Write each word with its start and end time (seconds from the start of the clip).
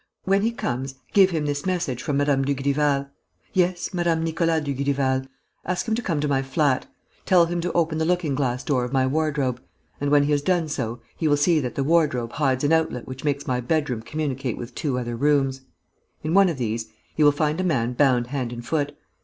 When 0.23 0.41
he 0.41 0.49
comes, 0.49 0.95
give 1.13 1.29
him 1.29 1.45
this 1.45 1.63
message 1.63 2.01
from 2.01 2.17
Mme. 2.17 2.41
Dugrival.... 2.43 3.11
Yes, 3.53 3.93
Mme. 3.93 4.15
Nicolas 4.23 4.63
Dugrival.... 4.63 5.27
Ask 5.63 5.87
him 5.87 5.93
to 5.93 6.01
come 6.01 6.19
to 6.21 6.27
my 6.27 6.41
flat. 6.41 6.87
Tell 7.27 7.45
him 7.45 7.61
to 7.61 7.71
open 7.73 7.99
the 7.99 8.05
looking 8.05 8.33
glass 8.33 8.63
door 8.63 8.83
of 8.83 8.91
my 8.91 9.05
wardrobe; 9.05 9.61
and, 9.99 10.09
when 10.09 10.23
he 10.23 10.31
has 10.31 10.41
done 10.41 10.67
so, 10.69 11.01
he 11.15 11.27
will 11.27 11.37
see 11.37 11.59
that 11.59 11.75
the 11.75 11.83
wardrobe 11.83 12.31
hides 12.31 12.63
an 12.63 12.73
outlet 12.73 13.05
which 13.07 13.23
makes 13.23 13.45
my 13.45 13.61
bedroom 13.61 14.01
communicate 14.01 14.57
with 14.57 14.73
two 14.73 14.97
other 14.97 15.15
rooms. 15.15 15.61
In 16.23 16.33
one 16.33 16.49
of 16.49 16.57
these, 16.57 16.87
he 17.15 17.23
will 17.23 17.31
find 17.31 17.61
a 17.61 17.63
man 17.63 17.93
bound 17.93 18.25
hand 18.25 18.51
and 18.51 18.65
foot. 18.65 18.97